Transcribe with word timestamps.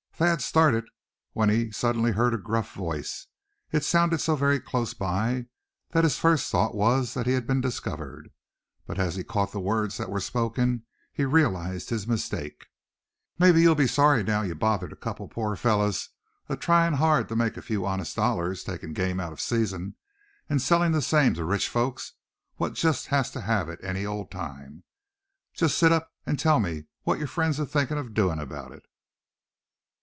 Thad 0.21 0.43
started 0.43 0.85
when 1.33 1.49
he 1.49 1.71
suddenly 1.71 2.11
heard 2.11 2.35
a 2.35 2.37
gruff 2.37 2.75
voice; 2.75 3.25
it 3.71 3.83
sounded 3.83 4.21
so 4.21 4.35
very 4.35 4.59
close 4.59 4.93
by, 4.93 5.47
that 5.89 6.03
his 6.03 6.19
first 6.19 6.51
thought 6.51 6.75
was 6.75 7.15
he 7.15 7.31
had 7.31 7.47
been 7.47 7.59
discovered. 7.59 8.29
But 8.85 8.99
as 8.99 9.15
he 9.15 9.23
caught 9.23 9.51
the 9.51 9.59
words 9.59 9.97
that 9.97 10.11
were 10.11 10.19
spoken 10.19 10.83
he 11.11 11.25
realized 11.25 11.89
his 11.89 12.05
mistake. 12.05 12.67
"Mebbe 13.39 13.57
ye'll 13.57 13.73
be 13.73 13.87
sorry 13.87 14.21
now, 14.21 14.43
ye 14.43 14.53
bothered 14.53 14.93
a 14.93 14.95
couple 14.95 15.25
of 15.25 15.31
poor 15.31 15.55
fellers 15.55 16.09
atryin' 16.47 16.97
hard 16.97 17.27
to 17.29 17.35
make 17.35 17.57
a 17.57 17.61
few 17.63 17.83
honest 17.87 18.15
dollars 18.15 18.61
a 18.61 18.65
takin' 18.65 18.93
game 18.93 19.19
out 19.19 19.33
of 19.33 19.41
season, 19.41 19.95
an' 20.47 20.59
sellin' 20.59 20.91
the 20.91 21.01
same 21.01 21.33
to 21.33 21.39
the 21.39 21.45
rich 21.45 21.67
folks 21.67 22.13
what 22.57 22.73
jest 22.73 23.07
has 23.07 23.31
to 23.31 23.41
have 23.41 23.69
it 23.69 23.79
any 23.81 24.05
ole 24.05 24.27
time. 24.27 24.83
Jest 25.55 25.75
sit 25.79 25.91
up, 25.91 26.13
an' 26.27 26.37
tell 26.37 26.59
me 26.59 26.85
what 27.05 27.17
yer 27.17 27.25
friends 27.25 27.59
are 27.59 27.65
thinkin' 27.65 27.97
of 27.97 28.13
doin' 28.13 28.37
'bout 28.47 28.71
it." 28.71 28.83